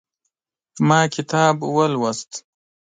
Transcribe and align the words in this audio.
ما 0.87 1.01
کتاب 1.15 1.55
ولوست 1.75 2.31